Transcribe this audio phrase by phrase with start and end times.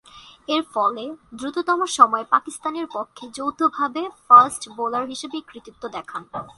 [0.47, 1.05] এরফলে,
[1.33, 6.21] দ্রুততম সময়ে পাকিস্তানের পক্ষে যৌথভাবে ফাস্ট বোলার হিসেবে এ কৃতিত্ব দেখান।